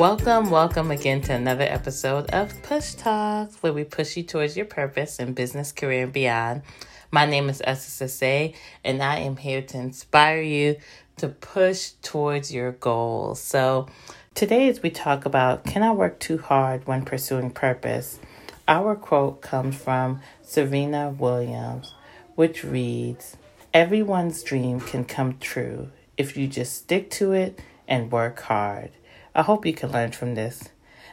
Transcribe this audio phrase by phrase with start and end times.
[0.00, 4.64] Welcome, welcome again to another episode of Push Talks, where we push you towards your
[4.64, 6.62] purpose in business, career, and beyond.
[7.10, 10.76] My name is Sase, and I am here to inspire you
[11.18, 13.42] to push towards your goals.
[13.42, 13.88] So,
[14.34, 18.20] today, as we talk about can I work too hard when pursuing purpose,
[18.66, 21.92] our quote comes from Serena Williams,
[22.36, 23.36] which reads
[23.74, 28.92] Everyone's dream can come true if you just stick to it and work hard.
[29.34, 30.70] I hope you can learn from this.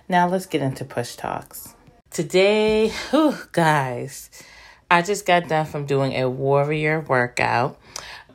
[0.10, 1.76] Now, let's get into push talks.
[2.10, 4.30] Today, whew, guys,
[4.90, 7.80] I just got done from doing a warrior workout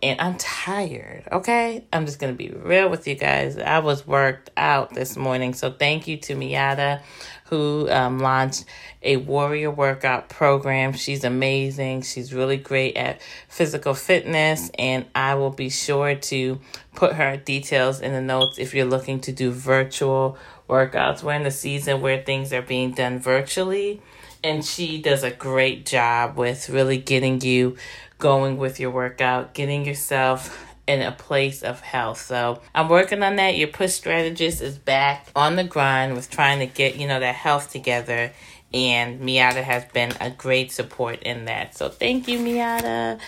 [0.02, 1.84] and I'm tired, okay?
[1.92, 3.56] I'm just gonna be real with you guys.
[3.56, 7.02] I was worked out this morning, so thank you to Miata
[7.46, 8.64] who um, launched
[9.02, 10.92] a warrior workout program.
[10.92, 12.02] She's amazing.
[12.02, 16.60] She's really great at physical fitness, and I will be sure to
[16.94, 21.22] put her details in the notes if you're looking to do virtual workouts.
[21.22, 24.00] We're in the season where things are being done virtually
[24.44, 27.76] and she does a great job with really getting you
[28.18, 32.20] going with your workout, getting yourself in a place of health.
[32.20, 33.56] So I'm working on that.
[33.56, 37.34] Your push strategist is back on the grind with trying to get, you know, that
[37.34, 38.32] health together.
[38.74, 41.76] And Miata has been a great support in that.
[41.76, 43.20] So thank you, Miata.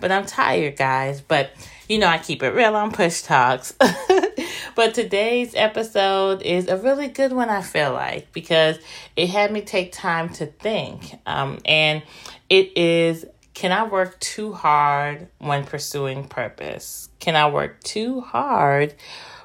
[0.00, 1.20] but I'm tired, guys.
[1.20, 1.50] But
[1.88, 3.72] you know, I keep it real on Push Talks.
[4.74, 8.78] but today's episode is a really good one, I feel like, because
[9.14, 11.14] it had me take time to think.
[11.26, 12.02] Um, and
[12.50, 13.24] it is
[13.56, 17.08] can I work too hard when pursuing purpose?
[17.20, 18.94] Can I work too hard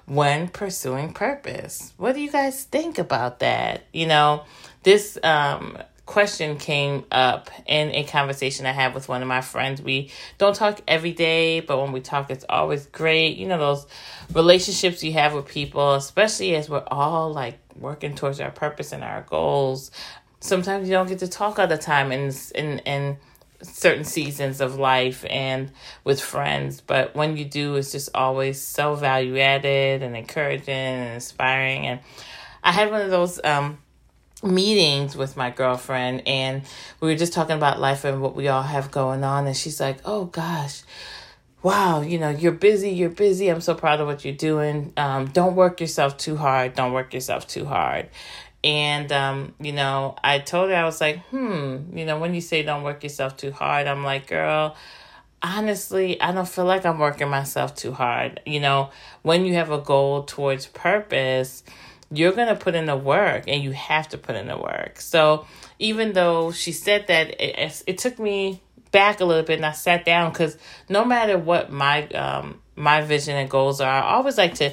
[0.06, 1.94] when pursuing purpose?
[1.96, 3.84] What do you guys think about that?
[3.94, 4.44] You know,
[4.84, 9.82] this um, question came up in a conversation I had with one of my friends.
[9.82, 13.38] We don't talk every day, but when we talk, it's always great.
[13.38, 13.88] You know, those
[14.34, 19.06] relationships you have with people, especially as we're all like working towards our purpose and
[19.06, 19.90] our goals.
[20.42, 23.18] Sometimes you don't get to talk all the time, and and and
[23.64, 25.72] certain seasons of life and
[26.04, 31.14] with friends but when you do it's just always so value added and encouraging and
[31.14, 31.88] inspiring.
[31.88, 32.00] And
[32.64, 33.78] i had one of those um
[34.44, 36.64] meetings with my girlfriend and
[37.00, 39.80] we were just talking about life and what we all have going on and she's
[39.80, 40.82] like oh gosh
[41.62, 43.50] wow you know you're busy you're busy.
[43.50, 44.94] I'm so proud of what you're doing.
[44.98, 48.10] Um, don't work yourself too hard don't work yourself too hard
[48.64, 52.42] and um, you know i told her i was like hmm you know when you
[52.42, 54.76] say don't work yourself too hard i'm like girl
[55.42, 58.90] honestly i don't feel like i'm working myself too hard you know
[59.24, 61.64] when you have a goal towards purpose
[62.12, 65.00] you're going to put in the work and you have to put in the work.
[65.00, 65.46] So
[65.80, 68.62] even though she said that, it, it took me
[68.92, 70.58] back a little bit and I sat down because
[70.90, 74.72] no matter what my um my vision and goals are, I always like to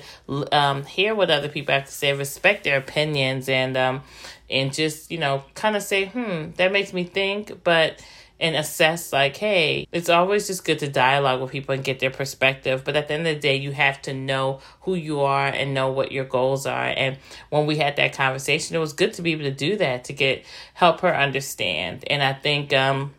[0.53, 4.03] um hear what other people have to say, respect their opinions, and um
[4.51, 8.03] and just you know kind of say, hmm, that makes me think, but
[8.41, 12.11] and assess like hey it's always just good to dialogue with people and get their
[12.11, 15.49] perspective but at the end of the day you have to know who you are
[15.49, 16.85] and know what your goals are.
[16.97, 17.19] And
[17.51, 20.13] when we had that conversation it was good to be able to do that to
[20.13, 20.45] get
[20.75, 22.05] help her understand.
[22.09, 23.15] And i think um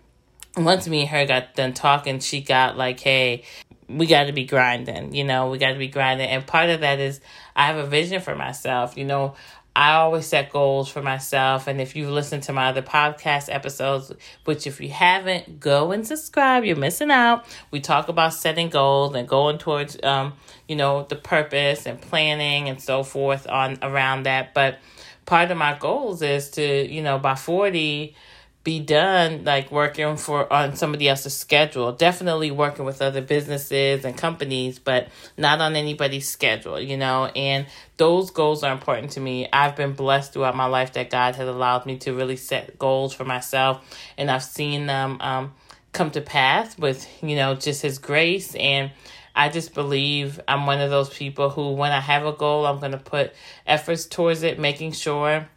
[0.58, 3.44] once me and her got done talking she got like hey
[3.90, 6.82] we got to be grinding you know we got to be grinding and part of
[6.82, 7.20] that is
[7.56, 9.36] i have a vision for myself you know
[9.80, 11.68] I always set goals for myself.
[11.68, 14.12] And if you've listened to my other podcast episodes,
[14.44, 16.66] which if you haven't, go and subscribe.
[16.66, 17.46] You're missing out.
[17.72, 20.34] We talk about setting goals and going towards, um,
[20.68, 24.54] you know, the purpose and planning and so forth on around that.
[24.54, 24.80] But
[25.26, 28.16] part of my goals is to, you know, by 40,
[28.64, 31.92] be done like working for on somebody else's schedule.
[31.92, 37.26] Definitely working with other businesses and companies but not on anybody's schedule you know?
[37.36, 37.66] And
[37.98, 39.48] those goals are important to me.
[39.52, 43.14] I've been blessed throughout my life that god has allowed me to really set goals
[43.14, 43.84] for myself
[44.18, 45.54] and i've seen them um,
[45.92, 48.56] come to pass with you know just his grace.
[48.56, 48.92] And
[49.36, 52.80] I just believe I'm one of those people who, when I have a goal, I'm
[52.80, 53.34] going to put
[53.66, 55.48] efforts towards it, making sure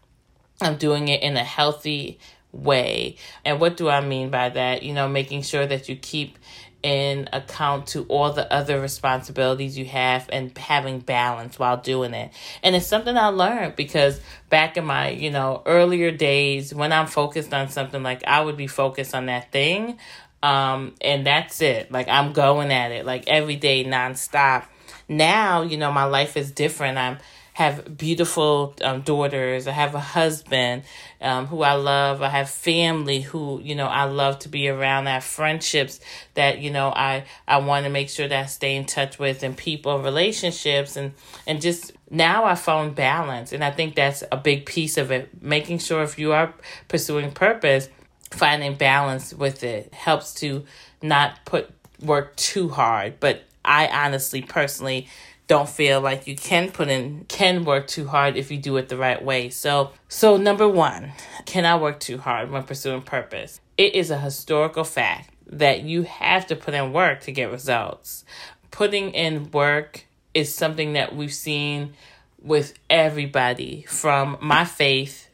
[0.61, 2.19] I'm doing it in a healthy
[2.53, 3.17] way.
[3.45, 4.83] And what do I mean by that?
[4.83, 6.39] You know, making sure that you keep
[6.83, 12.33] in account to all the other responsibilities you have and having balance while doing it.
[12.63, 14.21] And it's something I learned because
[14.51, 18.57] back in my, you know, earlier days when I'm focused on something like I would
[18.57, 19.99] be focused on that thing
[20.43, 21.93] um and that's it.
[21.93, 24.65] Like I'm going at it like every day nonstop.
[25.09, 26.99] Now, you know, my life is different.
[26.99, 27.19] I'm
[27.55, 29.67] have beautiful um, daughters.
[29.67, 30.85] I have a husband
[31.21, 32.23] um, who I love.
[32.23, 35.07] I have family who you know I love to be around.
[35.07, 36.01] I have friendships
[36.35, 39.43] that you know I I want to make sure that I stay in touch with,
[39.43, 41.13] and people, relationships, and
[41.47, 45.43] and just now I found balance, and I think that's a big piece of it.
[45.43, 46.55] Making sure if you are
[46.89, 47.89] pursuing purpose,
[48.31, 50.65] finding balance with it helps to
[51.03, 51.71] not put
[52.01, 55.09] work too hard, but I honestly, personally,
[55.53, 58.89] don't feel like you can put in can work too hard if you do it
[58.89, 59.51] the right way.
[59.51, 61.13] So so number 1,
[61.45, 63.61] can I work too hard when pursuing purpose?
[63.77, 68.25] It is a historical fact that you have to put in work to get results.
[68.71, 71.93] Putting in work is something that we've seen
[72.41, 75.29] with everybody from my faith.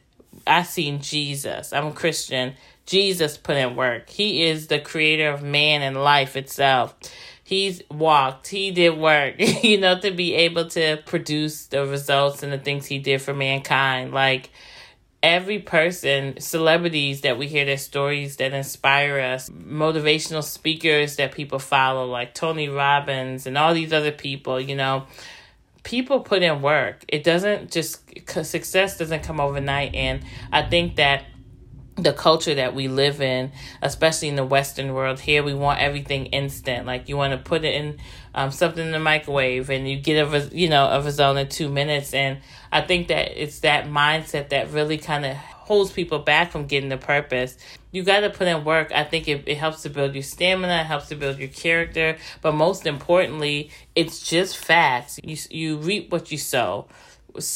[0.45, 1.71] I've seen Jesus.
[1.71, 2.55] I'm a Christian.
[2.85, 4.09] Jesus put in work.
[4.09, 6.93] He is the creator of man and life itself
[7.49, 12.53] he's walked, he did work, you know, to be able to produce the results and
[12.53, 14.13] the things he did for mankind.
[14.13, 14.51] Like
[15.23, 21.57] every person, celebrities that we hear their stories that inspire us, motivational speakers that people
[21.57, 25.07] follow, like Tony Robbins and all these other people, you know,
[25.81, 27.03] people put in work.
[27.07, 28.03] It doesn't just,
[28.43, 29.95] success doesn't come overnight.
[29.95, 31.23] And I think that
[32.03, 33.51] the culture that we live in,
[33.81, 35.19] especially in the Western world.
[35.19, 36.85] Here, we want everything instant.
[36.85, 37.99] Like you want to put it in
[38.33, 41.69] um, something in the microwave, and you get a you know a result in two
[41.69, 42.13] minutes.
[42.13, 42.39] And
[42.71, 46.89] I think that it's that mindset that really kind of holds people back from getting
[46.89, 47.55] the purpose.
[47.91, 48.91] You got to put in work.
[48.91, 52.17] I think it, it helps to build your stamina, it helps to build your character,
[52.41, 55.19] but most importantly, it's just facts.
[55.23, 56.87] You you reap what you sow,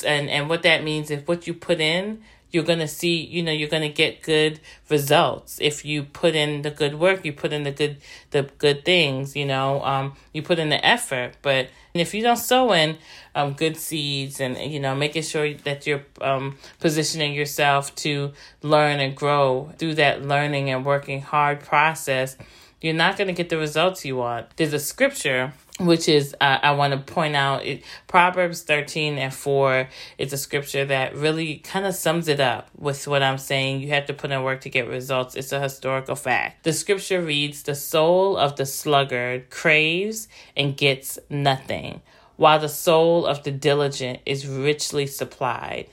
[0.05, 2.21] and and what that means is what you put in
[2.53, 6.35] you're going to see, you know, you're going to get good results if you put
[6.35, 7.97] in the good work, you put in the good
[8.29, 12.37] the good things, you know, um you put in the effort, but if you don't
[12.37, 12.97] sow in
[13.33, 18.99] um good seeds and you know, making sure that you're um positioning yourself to learn
[18.99, 22.37] and grow through that learning and working hard process,
[22.81, 24.45] you're not going to get the results you want.
[24.57, 29.33] There's a scripture which is uh, I want to point out it, Proverbs 13 and
[29.33, 29.89] 4
[30.19, 33.81] is a scripture that really kind of sums it up with what I'm saying.
[33.81, 35.35] You have to put in work to get results.
[35.35, 36.63] It's a historical fact.
[36.63, 42.01] The scripture reads, The soul of the sluggard craves and gets nothing,
[42.35, 45.87] while the soul of the diligent is richly supplied.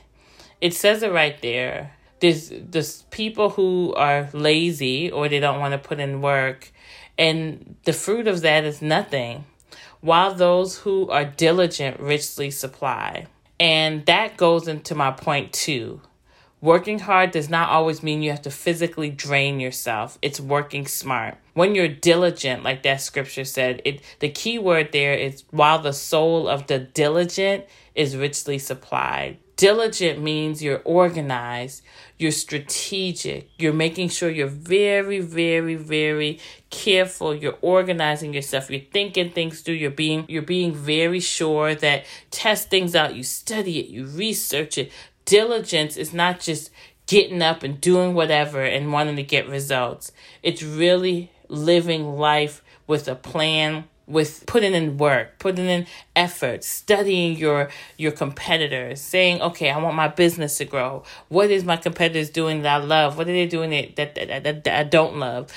[0.61, 1.97] It says it right there.
[2.21, 6.71] There's, there's people who are lazy or they don't want to put in work,
[7.17, 9.47] and the fruit of that is nothing
[10.01, 13.27] while those who are diligent richly supply.
[13.59, 16.01] And that goes into my point two.
[16.63, 20.19] Working hard does not always mean you have to physically drain yourself.
[20.21, 21.39] It's working smart.
[21.55, 25.95] When you're diligent, like that scripture said, it the key word there is while the
[25.95, 27.65] soul of the diligent
[27.95, 29.39] is richly supplied.
[29.61, 31.83] Diligent means you're organized,
[32.17, 36.41] you're strategic, you're making sure you're very, very, very
[36.71, 42.07] careful, you're organizing yourself, you're thinking things through, you're being you're being very sure that
[42.31, 44.91] test things out, you study it, you research it.
[45.27, 46.71] Diligence is not just
[47.07, 50.11] getting up and doing whatever and wanting to get results.
[50.43, 55.87] It's really living life with a plan with putting in work, putting in
[56.17, 61.05] effort, studying your your competitors, saying, "Okay, I want my business to grow.
[61.29, 63.17] What is my competitors doing that I love?
[63.17, 65.53] What are they doing that that, that, that, that I don't love?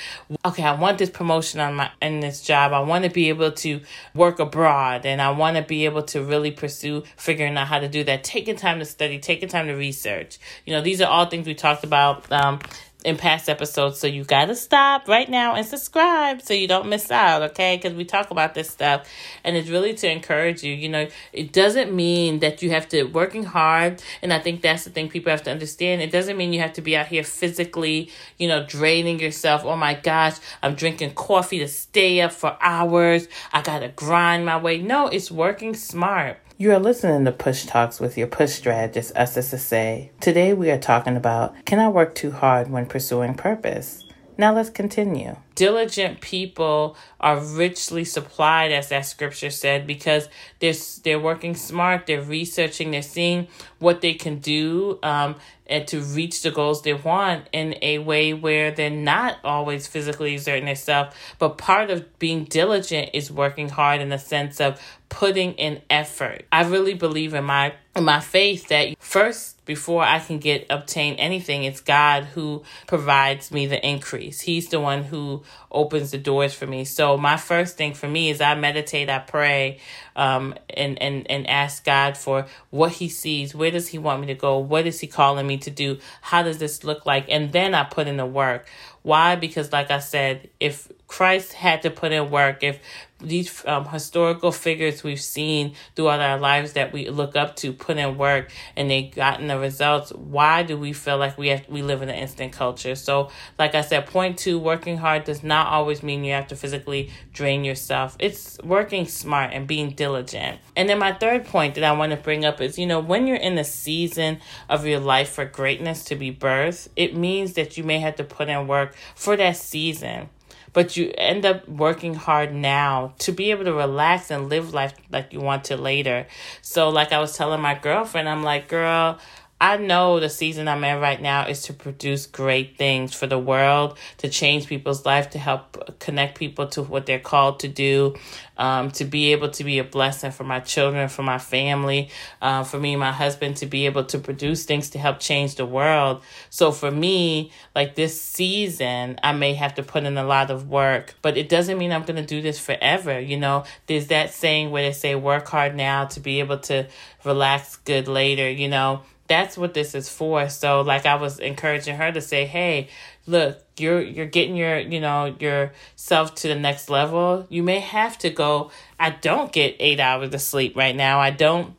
[0.46, 2.74] Okay, I want this promotion on my in this job.
[2.74, 3.82] I want to be able to
[4.14, 7.88] work abroad, and I want to be able to really pursue figuring out how to
[7.88, 8.24] do that.
[8.24, 10.38] Taking time to study, taking time to research.
[10.66, 12.60] You know, these are all things we talked about um,
[13.04, 14.00] in past episodes.
[14.00, 17.76] So you got to stop right now and subscribe so you don't miss out, okay?
[17.76, 19.08] Because we talk about this stuff
[19.44, 20.74] and it's really to encourage you.
[20.74, 24.02] You know, it doesn't mean that you have to working hard.
[24.22, 26.02] And I think that's the thing people have to understand.
[26.02, 29.64] It doesn't mean you have to be out here physically, you know, draining yourself.
[29.66, 33.28] Oh my gosh, I'm drinking coffee to stay up for hours.
[33.52, 34.80] I got to grind my way.
[34.80, 36.40] No, it's working smart.
[36.56, 40.12] You are listening to Push Talks with your push strategist, SSSA.
[40.20, 44.04] Today we are talking about can I work too hard when pursuing purpose?
[44.38, 45.36] Now let's continue.
[45.56, 50.28] Diligent people are richly supplied, as that scripture said, because
[50.60, 53.48] they're they're working smart, they're researching, they're seeing
[53.80, 55.36] what they can do, um,
[55.68, 60.34] and to reach the goals they want in a way where they're not always physically
[60.34, 61.16] exerting themselves.
[61.40, 66.46] But part of being diligent is working hard in the sense of putting in effort.
[66.52, 71.16] I really believe in my in my faith that first before I can get obtain
[71.16, 74.42] anything, it's God who provides me the increase.
[74.42, 76.86] He's the one who opens the doors for me.
[76.86, 79.80] So my first thing for me is I meditate, I pray,
[80.16, 83.56] um, and, and, and ask God for what he sees.
[83.56, 84.58] Where does he want me to go?
[84.58, 86.00] What is he calling me to do?
[86.22, 87.26] How does this look like?
[87.30, 88.68] And then I put in the work.
[89.02, 89.36] Why?
[89.36, 92.80] Because like I said, if Christ had to put in work, if
[93.20, 97.98] these um, historical figures we've seen throughout our lives that we look up to put
[97.98, 101.84] in work and they gotten the results why do we feel like we have we
[101.84, 102.96] live in an instant culture?
[102.96, 103.30] So
[103.60, 107.12] like i said point two working hard does not always mean you have to physically
[107.32, 108.18] drain yourself.
[108.20, 110.60] It's working smart and being diligent.
[110.76, 113.28] And then my third point that i want to bring up is you know when
[113.28, 117.78] you're in the season of your life for greatness to be birthed it means that
[117.78, 120.28] you may have to put in work for that season
[120.74, 124.94] but you end up working hard now to be able to relax and live life
[125.12, 126.28] like you want to later.
[126.62, 129.20] So, like I was telling my girlfriend, I'm like, girl,
[129.64, 133.40] I know the season I'm in right now is to produce great things for the
[133.40, 138.14] world, to change people's life, to help connect people to what they're called to do,
[138.58, 142.10] um, to be able to be a blessing for my children, for my family,
[142.42, 145.56] uh, for me and my husband to be able to produce things to help change
[145.56, 146.22] the world.
[146.50, 150.68] So for me, like this season, I may have to put in a lot of
[150.68, 153.18] work, but it doesn't mean I'm going to do this forever.
[153.18, 156.88] You know, there's that saying where they say work hard now to be able to
[157.24, 159.04] relax good later, you know
[159.34, 160.48] that's what this is for.
[160.50, 162.90] So like I was encouraging her to say, "Hey,
[163.26, 167.48] look, you're you're getting your, you know, yourself to the next level.
[167.50, 171.20] You may have to go I don't get 8 hours of sleep right now.
[171.20, 171.76] I don't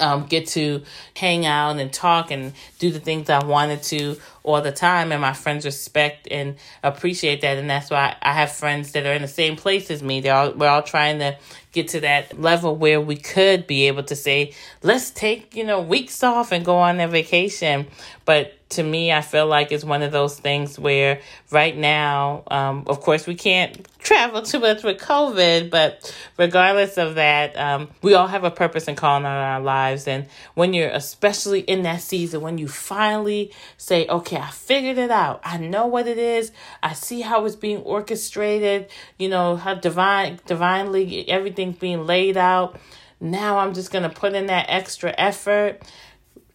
[0.00, 0.82] um, get to
[1.14, 5.12] hang out and talk and do the things I wanted to all the time.
[5.12, 7.58] And my friends respect and appreciate that.
[7.58, 10.20] And that's why I have friends that are in the same place as me.
[10.20, 11.36] They're all, we're all trying to
[11.76, 14.52] get to that level where we could be able to say,
[14.82, 17.86] let's take, you know, weeks off and go on a vacation.
[18.24, 21.20] But to me, I feel like it's one of those things where
[21.52, 27.14] right now, um, of course, we can't travel too much with COVID, but regardless of
[27.14, 30.08] that, um, we all have a purpose and calling on our lives.
[30.08, 35.12] And when you're especially in that season, when you finally say, okay, I figured it
[35.12, 36.50] out, I know what it is,
[36.82, 41.30] I see how it's being orchestrated, you know, how divine, divinely
[41.72, 42.78] being laid out.
[43.20, 45.82] Now I'm just going to put in that extra effort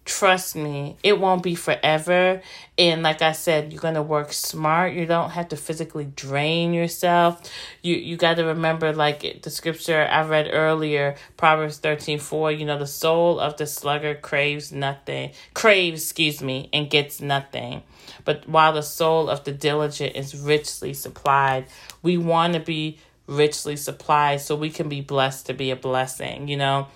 [0.06, 2.42] trust me, it won't be forever.
[2.78, 4.94] And like I said, you're gonna work smart.
[4.94, 7.42] You don't have to physically drain yourself.
[7.82, 12.52] You you got to remember, like the scripture I read earlier, Proverbs thirteen four.
[12.52, 17.84] You know, the soul of the sluggard craves nothing, craves, excuse me, and gets nothing.
[18.26, 21.66] But while the soul of the diligent is richly supplied,
[22.02, 22.98] we want to be
[23.28, 26.48] richly supplied so we can be blessed to be a blessing.
[26.48, 26.88] You know,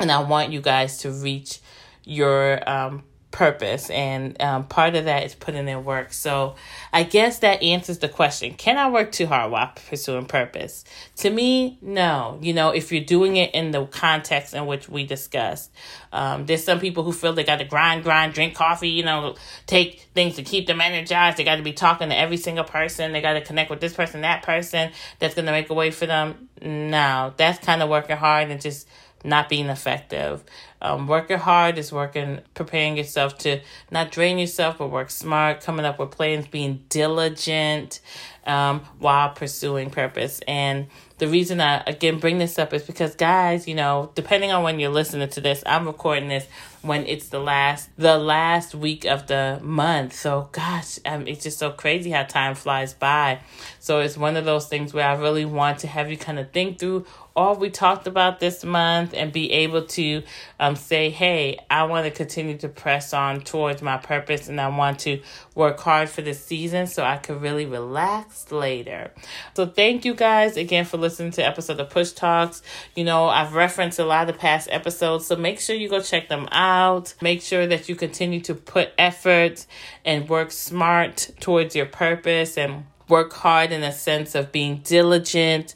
[0.00, 1.60] and I want you guys to reach
[2.04, 3.04] your um,
[3.34, 6.12] purpose and um, part of that is putting in work.
[6.12, 6.54] So
[6.92, 10.84] i guess that answers the question can i work too hard while pursuing purpose?
[11.16, 12.38] To me no.
[12.40, 15.72] You know if you're doing it in the context in which we discussed
[16.12, 19.34] um, there's some people who feel they got to grind grind drink coffee you know
[19.66, 21.36] take things to keep them energized.
[21.36, 23.12] They got to be talking to every single person.
[23.12, 25.90] They got to connect with this person that person that's going to make a way
[25.90, 26.48] for them.
[26.62, 28.86] No that's kind of working hard and just
[29.24, 30.44] not being effective.
[30.84, 33.60] Um, working hard is working, preparing yourself to
[33.90, 38.00] not drain yourself, but work smart, coming up with plans, being diligent
[38.46, 40.40] um, while pursuing purpose.
[40.46, 44.62] And the reason I, again, bring this up is because, guys, you know, depending on
[44.62, 46.46] when you're listening to this, I'm recording this
[46.84, 51.58] when it's the last the last week of the month so gosh um, it's just
[51.58, 53.40] so crazy how time flies by
[53.80, 56.52] so it's one of those things where i really want to have you kind of
[56.52, 60.22] think through all we talked about this month and be able to
[60.60, 64.68] um, say, hey, I want to continue to press on towards my purpose and I
[64.68, 65.20] want to
[65.56, 69.10] work hard for this season so I could really relax later.
[69.56, 72.62] So thank you guys again for listening to episode of Push Talks.
[72.94, 76.00] You know, I've referenced a lot of the past episodes, so make sure you go
[76.00, 77.14] check them out.
[77.20, 79.66] Make sure that you continue to put effort
[80.04, 85.74] and work smart towards your purpose and work hard in a sense of being diligent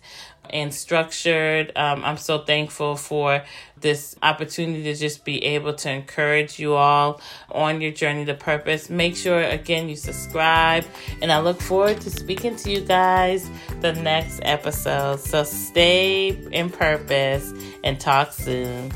[0.50, 1.72] and structured.
[1.76, 3.44] Um, I'm so thankful for
[3.80, 7.20] this opportunity to just be able to encourage you all
[7.50, 8.90] on your journey to purpose.
[8.90, 10.84] Make sure, again, you subscribe,
[11.22, 13.48] and I look forward to speaking to you guys
[13.80, 15.20] the next episode.
[15.20, 17.52] So stay in purpose
[17.84, 18.92] and talk soon.